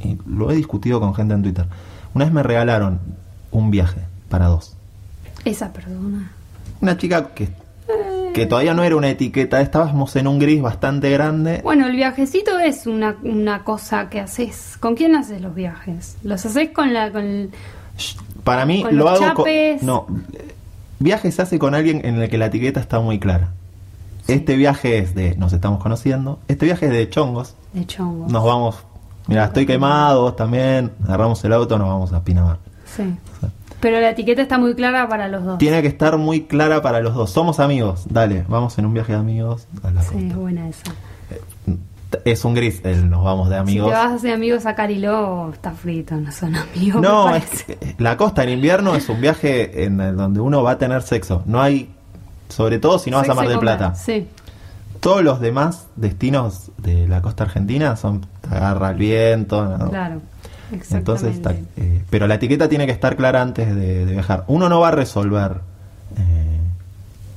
[0.00, 1.66] y lo he discutido con gente en Twitter.
[2.12, 2.98] Una vez me regalaron
[3.52, 4.76] un viaje para dos.
[5.44, 6.32] Esa persona.
[6.80, 7.48] Una chica que,
[8.34, 11.60] que todavía no era una etiqueta, estábamos en un gris bastante grande.
[11.62, 14.76] Bueno, el viajecito es una, una cosa que haces.
[14.80, 16.16] ¿Con quién haces los viajes?
[16.22, 17.50] ¿Los haces con la con el-
[18.42, 19.46] Para mí Con lo los hago con...
[19.82, 20.06] No,
[20.98, 23.48] viaje se hace con alguien en el que la etiqueta está muy clara.
[24.26, 28.26] Este viaje es de nos estamos conociendo, este viaje es de chongos, de chongo?
[28.28, 28.76] nos vamos,
[29.26, 32.56] mira, estoy quemado, vos también, agarramos el auto, nos vamos a Pinamar.
[32.86, 33.02] Sí.
[33.84, 35.58] Pero la etiqueta está muy clara para los dos.
[35.58, 37.28] Tiene que estar muy clara para los dos.
[37.28, 40.26] Somos amigos, dale, vamos en un viaje de amigos a la Sí, costa.
[40.26, 40.92] es buena esa.
[42.24, 43.88] Es un gris, el nos vamos de amigos.
[43.88, 47.02] Si te vas a hacer amigos a Cariló, está frito, no son amigos.
[47.02, 50.70] No, es que la costa en invierno es un viaje en el donde uno va
[50.70, 51.42] a tener sexo.
[51.44, 51.90] No hay,
[52.48, 53.94] sobre todo si no vas a Mar del Plata.
[53.96, 54.26] Sí,
[55.00, 59.62] Todos los demás destinos de la costa argentina son te agarra el viento.
[59.62, 59.90] ¿no?
[59.90, 60.22] claro.
[60.90, 64.44] Entonces, está- eh, pero la etiqueta tiene que estar clara antes de, de viajar.
[64.48, 65.60] Uno no va a resolver
[66.16, 66.58] eh,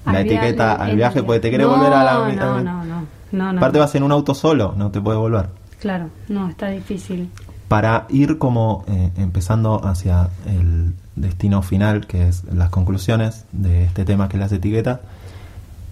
[0.05, 2.83] la Al etiqueta al viaje porque te quiere no, volver a la No, a- no,
[2.85, 3.59] no, no, no.
[3.59, 5.47] Aparte vas en un auto solo, no te puedes volver.
[5.79, 7.29] Claro, no, está difícil.
[7.67, 14.05] Para ir como eh, empezando hacia el destino final, que es las conclusiones de este
[14.05, 14.99] tema que es las etiquetas,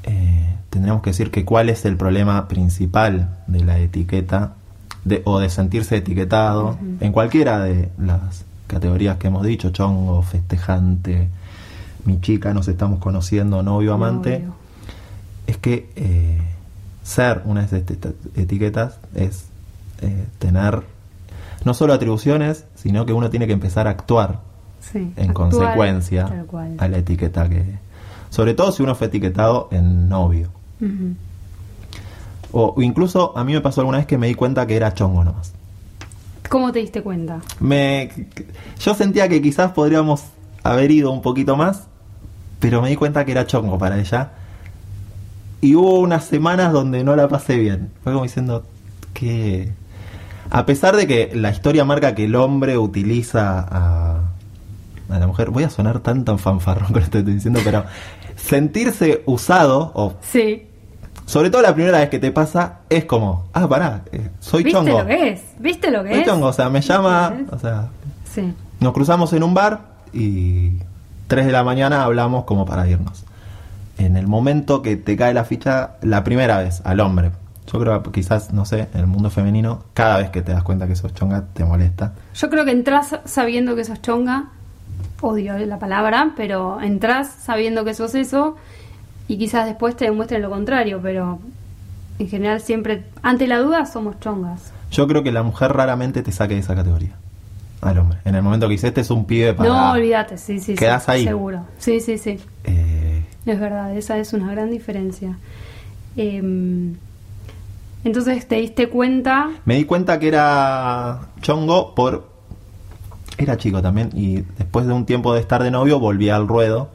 [0.04, 4.54] eh, tendríamos que decir que cuál es el problema principal de la etiqueta
[5.06, 11.30] de, o de sentirse etiquetado en cualquiera de las categorías que hemos dicho, chongo, festejante,
[12.04, 14.56] mi chica, nos estamos conociendo, novio, amante, Novio.
[15.48, 16.42] es que eh,
[17.04, 19.46] ser una de estas etiquetas es
[20.02, 20.84] eh, tener
[21.64, 24.42] no solo atribuciones, sino que uno tiene que empezar a actuar
[24.80, 26.46] Sí, en consecuencia
[26.78, 27.64] a la etiqueta que...
[28.30, 30.50] Sobre todo si uno fue etiquetado en novio.
[30.80, 30.86] O
[32.58, 35.26] o incluso a mí me pasó alguna vez que me di cuenta que era chongo
[35.26, 35.52] nomás.
[36.48, 37.42] ¿Cómo te diste cuenta?
[37.60, 38.10] Me,
[38.80, 40.24] yo sentía que quizás podríamos
[40.64, 41.88] haber ido un poquito más,
[42.60, 44.32] pero me di cuenta que era chongo para ella.
[45.60, 47.92] Y hubo unas semanas donde no la pasé bien.
[48.04, 48.64] Fue como diciendo
[49.14, 49.74] que...
[50.50, 54.22] A pesar de que la historia marca que el hombre utiliza a,
[55.10, 57.84] a la mujer, voy a sonar tan tan fanfarrón con esto que estoy diciendo, pero
[58.38, 60.68] sentirse usado, o Sí.
[61.26, 64.80] Sobre todo la primera vez que te pasa, es como, ah, pará, eh, soy ¿Viste
[64.80, 65.00] chongo.
[65.00, 65.42] lo que es?
[65.60, 66.26] ¿Viste lo que Soy es?
[66.28, 67.88] chongo, o sea, me llama, o sea,
[68.26, 68.54] Sí.
[68.80, 69.80] nos cruzamos en un bar
[70.14, 70.74] y
[71.28, 73.24] 3 de la mañana hablamos como para irnos.
[73.98, 77.32] En el momento que te cae la ficha, la primera vez, al hombre.
[77.72, 80.64] Yo creo que quizás, no sé, en el mundo femenino, cada vez que te das
[80.64, 82.14] cuenta que sos chonga, te molesta.
[82.36, 84.50] Yo creo que entras sabiendo que sos chonga,
[85.22, 88.56] odio la palabra, pero entras sabiendo que sos eso
[89.28, 91.40] y quizás después te demuestren lo contrario, pero
[92.20, 94.72] en general siempre, ante la duda, somos chongas.
[94.92, 97.16] Yo creo que la mujer raramente te saque de esa categoría.
[97.82, 98.20] Al hombre.
[98.26, 99.70] En el momento que dices, este es un pibe para...
[99.70, 100.76] No, olvídate, sí, sí, sí.
[100.76, 101.24] Quedás ahí.
[101.26, 101.66] Seguro.
[101.78, 102.40] Sí, sí, sí.
[102.64, 105.38] Eh, Es verdad, esa es una gran diferencia.
[106.16, 106.96] Em,
[108.04, 112.30] entonces te diste cuenta, Me di cuenta que era chongo por...
[113.38, 116.90] Era chico también y después de un tiempo de estar de novio volví al ruedo.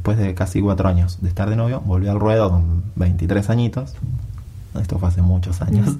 [0.00, 3.92] Después de casi cuatro años de estar de novio, volví al ruedo con 23 añitos.
[4.80, 5.96] Esto fue hace muchos años.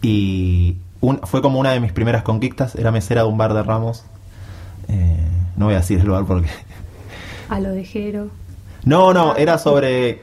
[0.00, 2.74] Y un- fue como una de mis primeras conquistas.
[2.74, 4.04] Era mesera de un bar de Ramos.
[4.88, 5.26] Eh,
[5.58, 6.48] no voy a decir el lugar porque...
[7.50, 8.28] a lo de Jero.
[8.86, 10.22] No, no, era sobre.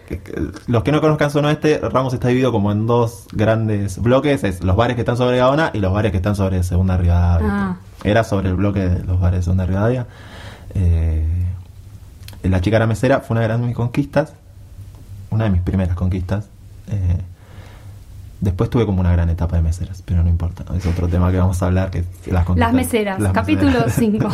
[0.66, 4.64] Los que no conozcan Zona Oeste, Ramos está dividido como en dos grandes bloques: es
[4.64, 7.48] los bares que están sobre Gaona y los bares que están sobre Segunda Rivadavia.
[7.52, 7.76] Ah.
[8.04, 10.08] Era sobre el bloque de los bares de Segunda Rivadavia.
[10.74, 11.24] Eh,
[12.50, 14.34] la chica era mesera, fue una de las mis conquistas.
[15.32, 16.48] Una de mis primeras conquistas.
[16.90, 17.18] Eh,
[18.42, 20.64] después tuve como una gran etapa de meseras, pero no importa.
[20.76, 23.94] Es otro tema que vamos a hablar: que las meseras, Las capítulo meseras.
[23.96, 24.30] 5.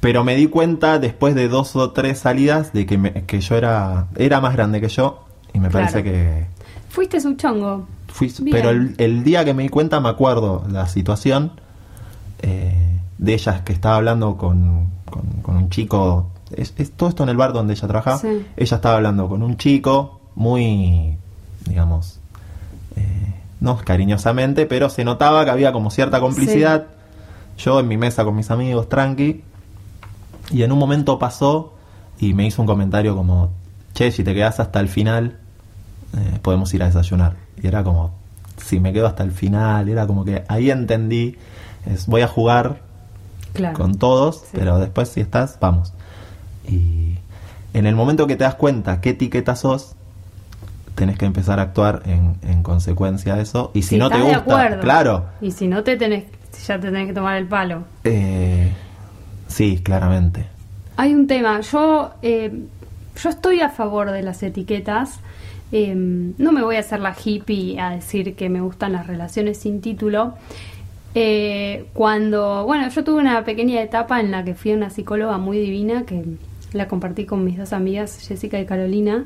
[0.00, 3.54] Pero me di cuenta después de dos o tres salidas de que, me- que yo
[3.56, 5.86] era era más grande que yo y me Claro.
[5.86, 6.46] parece que
[6.88, 7.86] Fuiste su chongo.
[8.08, 8.32] fui...
[8.50, 11.52] Pero el, el día que me di cuenta me acuerdo la situación
[12.42, 16.30] eh, de ella que estaba hablando con, con, con un chico...
[16.56, 18.18] Es, es todo esto en el bar donde ella trabajaba.
[18.18, 18.46] Sí.
[18.56, 21.16] Ella estaba hablando con un chico muy,
[21.66, 22.18] digamos,
[22.96, 26.86] eh, no cariñosamente, pero se notaba que había como cierta complicidad.
[27.58, 29.42] Yo en mi mesa con mis amigos, tranqui.
[30.50, 31.74] Y en un momento pasó
[32.18, 33.50] y me hizo un comentario como,
[33.94, 35.38] che, si te quedas hasta el final,
[36.16, 37.36] eh, podemos ir a desayunar.
[37.62, 38.12] Y era como,
[38.56, 41.36] si me quedo hasta el final, era como que ahí entendí,
[41.86, 42.80] es, voy a jugar
[43.52, 43.76] Claro.
[43.76, 44.48] con todos, Sí.
[44.52, 45.92] pero después si estás, vamos.
[46.68, 47.16] Y
[47.72, 49.94] en el momento que te das cuenta qué etiqueta sos,
[50.94, 53.70] tenés que empezar a actuar en, en consecuencia de eso.
[53.74, 56.24] Y si, no te gusta, claro, Y si no te tenés,
[56.66, 57.84] ya te tenés que tomar el palo.
[58.04, 58.70] eh,
[59.48, 60.46] sí, claramente.
[60.96, 61.60] Hay un tema.
[61.60, 62.52] Yo, eh,
[63.16, 65.20] yo estoy a favor de las etiquetas.
[65.72, 69.58] Eh, no me voy a hacer la hippie a decir que me gustan las relaciones
[69.58, 70.34] sin título.
[71.14, 75.38] Eh, cuando, bueno, yo tuve una pequeña etapa en la que fui a una psicóloga
[75.38, 76.24] muy divina que
[76.72, 79.24] la compartí con mis dos amigas, Jessica y Carolina.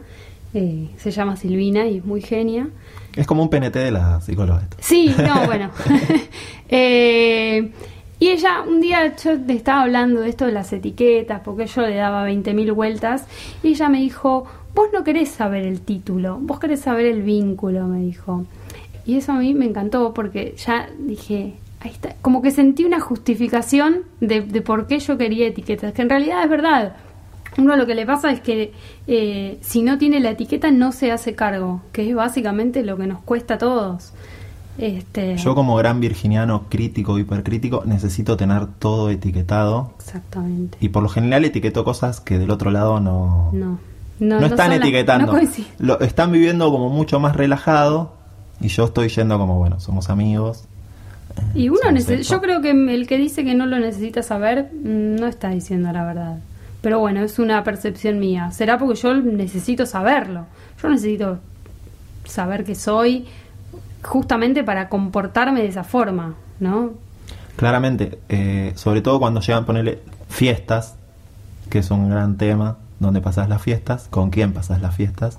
[0.54, 2.68] Eh, se llama Silvina y es muy genia.
[3.16, 4.62] Es como un PNT de la psicóloga.
[4.62, 4.76] esto.
[4.80, 5.70] Sí, no, bueno.
[6.76, 7.70] Eh,
[8.18, 11.83] y ella, un día yo le estaba hablando de esto de las etiquetas, porque yo
[11.83, 13.26] le daba 20.000 vueltas,
[13.62, 17.87] y ella me dijo, vos no querés saber el título, vos querés saber el vínculo,
[17.87, 18.46] me dijo.
[19.04, 22.98] Y eso a mí me encantó porque ya dije, ahí está, como que sentí una
[22.98, 26.96] justificación de, de por qué yo quería etiquetas, que en realidad es verdad.
[27.58, 28.72] Uno lo que le pasa es que
[29.06, 33.06] eh, si no tiene la etiqueta no se hace cargo, que es básicamente lo que
[33.06, 34.12] nos cuesta a todos.
[34.76, 39.92] Este, Yo como gran virginiano crítico, hipercrítico, necesito tener todo etiquetado.
[39.98, 40.78] Exactamente.
[40.80, 43.78] Y por lo general etiqueto cosas que del otro lado no, No,
[44.18, 45.32] no, no, están etiquetando.
[45.32, 45.40] no.
[45.78, 48.14] Lo, están viviendo como mucho más relajado
[48.60, 50.64] y yo estoy yendo como, bueno, somos amigos.
[51.36, 55.16] eh, Y uno yo creo que el que dice que no lo necesita saber mm,
[55.16, 56.38] no está diciendo la verdad.
[56.85, 58.51] Pero bueno, es una percepción mía.
[58.51, 60.44] Será porque yo necesito saberlo.
[60.83, 61.38] Yo necesito
[62.27, 63.27] saber que soy
[64.03, 66.90] justamente para comportarme de esa forma, ¿no?
[67.57, 70.97] Claramente, eh, sobre todo cuando llegan a ponerle fiestas,
[71.70, 75.38] que es un gran tema, donde pasas las fiestas, con quién pasas las fiestas.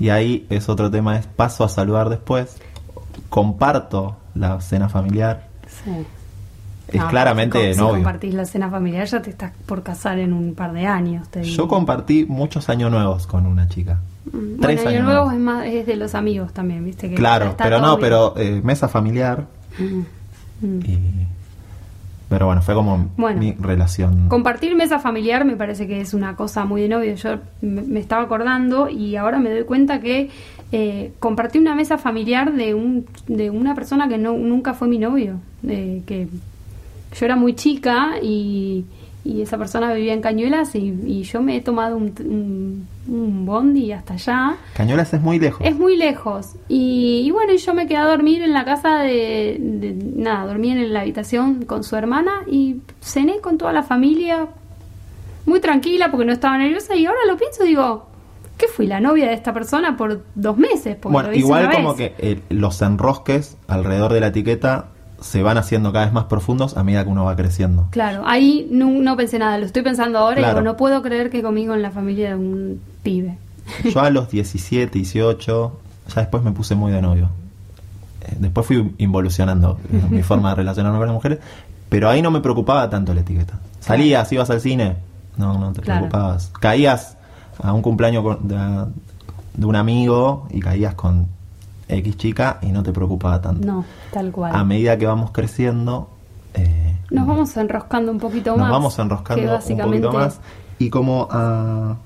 [0.00, 2.56] Y ahí es otro tema, es paso a saludar después,
[3.28, 5.46] comparto la cena familiar.
[5.68, 6.04] Sí.
[6.92, 7.94] Es No, claramente si novio.
[7.94, 11.28] compartís la cena familiar ya te estás por casar en un par de años.
[11.28, 11.54] te digo.
[11.54, 14.00] Yo compartí muchos años nuevos con una chica.
[14.26, 15.34] Mm, Tres bueno, Año años Nuevo nuevos.
[15.34, 17.08] es, más, es de los amigos también, ¿viste?
[17.08, 18.00] Que Claro, pero no, bien.
[18.00, 19.46] pero eh, mesa familiar.
[19.78, 20.80] Mm, mm.
[20.84, 20.98] Y,
[22.28, 23.40] pero bueno, fue como Bueno.
[23.40, 24.28] mi relación.
[24.28, 27.14] Compartir mesa familiar me parece que es una cosa muy de novio.
[27.14, 30.30] Yo me, me estaba acordando y ahora me doy cuenta que
[30.70, 34.98] eh, compartí una mesa familiar de un de una persona que no nunca fue mi
[34.98, 35.40] novio.
[35.66, 36.28] eh, que
[37.18, 38.84] yo era muy chica y,
[39.24, 43.44] y esa persona vivía en Cañuelas y, y yo me he tomado un, un, un
[43.46, 44.56] bondi hasta allá.
[44.74, 45.60] Cañuelas es muy lejos.
[45.66, 46.54] Es muy lejos.
[46.68, 50.46] Y, y bueno, y yo me quedé a dormir en la casa de, de- Nada,
[50.46, 54.46] dormí en la habitación con su hermana y cené con toda la familia.
[55.46, 56.94] Muy tranquila porque no estaba nerviosa.
[56.94, 58.06] Y ahora lo pienso y digo,
[58.58, 60.98] ¿qué fui la novia de esta persona por dos meses?
[61.02, 62.12] Bueno, igual como vez.
[62.18, 64.89] que eh, los enrosques alrededor de la etiqueta
[65.20, 67.86] se van haciendo cada vez más profundos a medida que uno va creciendo.
[67.90, 69.58] Claro, ahí no, no pensé nada.
[69.58, 72.34] Lo estoy pensando ahora y digo, no puedo creer que conmigo en la familia de
[72.36, 73.36] un pibe.
[73.84, 75.78] Yo a los 17, 18,
[76.14, 77.28] ya después me puse muy de novio.
[78.22, 79.78] Eh, Después fui involucionando
[80.10, 81.38] mi forma de relacionarme con las mujeres,
[81.88, 83.58] pero ahí no me preocupaba tanto la etiqueta.
[83.80, 84.96] Salías, ibas al cine,
[85.36, 86.00] no, no te Claro.
[86.08, 86.50] preocupabas.
[86.60, 87.16] Caías
[87.62, 88.56] a un cumpleaños de,
[89.54, 91.28] de un amigo y caías con
[91.98, 93.66] X chica y no te preocupaba tanto.
[93.66, 94.54] No, tal cual.
[94.54, 96.08] A medida que vamos creciendo,
[96.54, 98.70] eh, Nos vamos enroscando un poquito nos más.
[98.70, 100.40] vamos que enroscando un poquito más
[100.78, 101.96] y como a,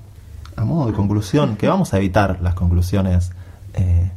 [0.57, 3.31] a modo de conclusión que vamos a evitar las conclusiones
[3.75, 4.11] eh,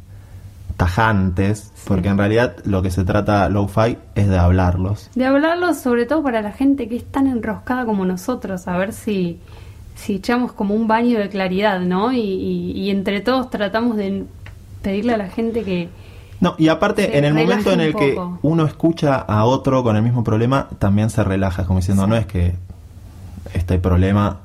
[0.77, 6.05] tajantes porque en realidad lo que se trata lo-fi es de hablarlos De hablarlo sobre
[6.05, 9.39] todo para la gente que es tan enroscada como nosotros, a ver si,
[9.95, 12.13] si echamos como un baño de claridad, ¿no?
[12.13, 14.25] Y, y- y entre todos tratamos de
[14.81, 15.89] pedirle a la gente que...
[16.39, 18.39] no y aparte en el momento en el que poco.
[18.41, 22.25] uno escucha a otro con el mismo problema también se relaja como diciendo no es
[22.25, 22.55] que
[23.53, 24.39] este problema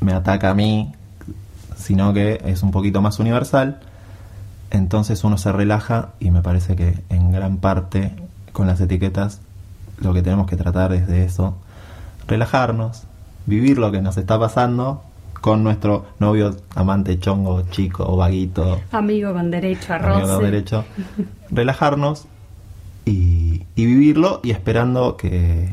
[0.00, 0.92] me ataca a mí
[1.76, 3.80] sino que es un poquito más universal
[4.70, 8.12] entonces uno se relaja y me parece que en gran parte
[8.52, 9.40] con las etiquetas
[10.00, 11.56] lo que tenemos que tratar es de eso,
[12.26, 13.04] relajarnos,
[13.46, 15.02] vivir lo que nos está pasando
[15.40, 20.84] con nuestro novio, amante, chongo, chico o vaguito, Amigo con derecho a amigo de derecho,
[21.50, 22.26] relajarnos
[23.04, 25.68] y, y vivirlo y esperando que,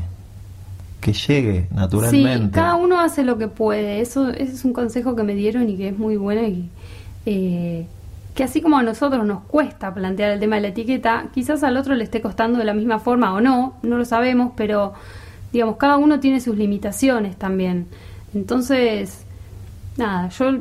[1.01, 2.45] que llegue naturalmente.
[2.45, 4.01] Sí, cada uno hace lo que puede.
[4.01, 6.69] Eso ese es un consejo que me dieron y que es muy bueno y
[7.25, 7.85] eh,
[8.33, 11.77] que así como a nosotros nos cuesta plantear el tema de la etiqueta, quizás al
[11.77, 14.93] otro le esté costando de la misma forma o no, no lo sabemos, pero
[15.53, 17.87] digamos, cada uno tiene sus limitaciones también.
[18.33, 19.24] Entonces,
[19.97, 20.51] nada, yo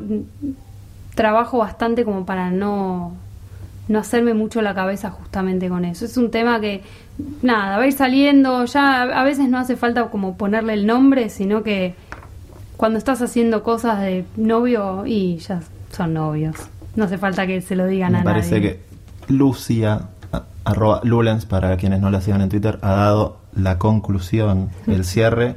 [1.15, 3.13] trabajo bastante como para no
[3.87, 6.05] no hacerme mucho la cabeza justamente con eso.
[6.05, 6.81] Es un tema que,
[7.41, 11.29] nada, va a ir saliendo, ya a veces no hace falta como ponerle el nombre,
[11.29, 11.95] sino que
[12.77, 16.55] cuando estás haciendo cosas de novio y ya son novios.
[16.95, 18.79] No hace falta que se lo digan Me a parece nadie.
[19.27, 20.07] que Lucia,
[20.63, 25.55] arroba Lulens, para quienes no la sigan en Twitter, ha dado la conclusión, el cierre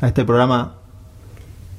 [0.00, 0.75] a este programa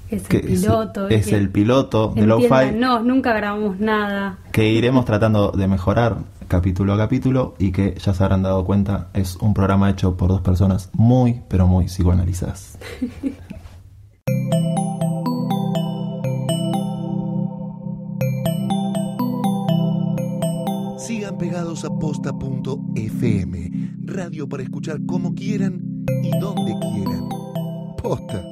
[0.09, 1.07] Es que el piloto.
[1.09, 4.37] es, es que- el piloto de Lo-Fi Entiéndanos, nunca grabamos nada.
[4.51, 6.17] que iremos tratando de mejorar
[6.47, 10.29] capítulo a capítulo y que ya se habrán dado cuenta es un programa hecho por
[10.29, 12.77] dos personas muy pero muy psicoanalizadas.
[20.97, 23.71] Sigan pegados a posta.fm,
[24.05, 27.29] radio para escuchar como quieran y donde quieran.
[28.01, 28.43] Posta.